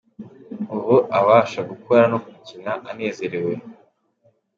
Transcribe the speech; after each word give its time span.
Ubu 0.75 0.95
abasha 1.19 1.61
gukora 1.69 2.03
no 2.11 2.17
gukina 2.25 2.71
anezerewe. 2.89 3.53